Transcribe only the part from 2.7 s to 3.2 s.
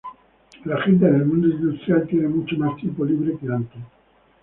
tiempo